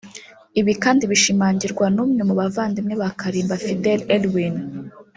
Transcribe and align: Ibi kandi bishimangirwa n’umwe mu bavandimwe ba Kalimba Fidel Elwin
Ibi 0.59 0.73
kandi 0.83 1.03
bishimangirwa 1.11 1.85
n’umwe 1.95 2.21
mu 2.27 2.33
bavandimwe 2.39 2.93
ba 3.01 3.09
Kalimba 3.19 3.55
Fidel 3.63 3.99
Elwin 4.15 4.55